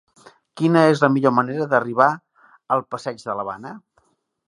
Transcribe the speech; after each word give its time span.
Quina 0.61 0.81
és 0.93 1.03
la 1.03 1.09
millor 1.17 1.35
manera 1.41 1.69
d'arribar 1.75 2.09
al 2.79 2.85
passeig 2.97 3.25
de 3.29 3.37
l'Havana? 3.41 3.79